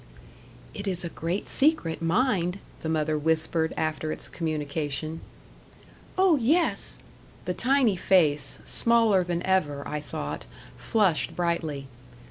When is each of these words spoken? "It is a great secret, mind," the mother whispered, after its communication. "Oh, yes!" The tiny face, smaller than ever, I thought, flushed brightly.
"It 0.73 0.87
is 0.87 1.05
a 1.05 1.09
great 1.09 1.47
secret, 1.47 2.01
mind," 2.01 2.57
the 2.79 2.89
mother 2.89 3.19
whispered, 3.19 3.71
after 3.77 4.11
its 4.11 4.27
communication. 4.27 5.21
"Oh, 6.17 6.37
yes!" 6.37 6.97
The 7.45 7.53
tiny 7.53 7.95
face, 7.95 8.57
smaller 8.65 9.21
than 9.21 9.43
ever, 9.43 9.87
I 9.87 9.99
thought, 9.99 10.47
flushed 10.75 11.35
brightly. 11.35 11.87